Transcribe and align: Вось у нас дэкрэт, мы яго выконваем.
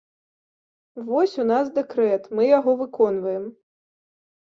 Вось 1.09 1.35
у 1.45 1.47
нас 1.51 1.71
дэкрэт, 1.77 2.23
мы 2.35 2.51
яго 2.57 2.71
выконваем. 2.83 3.49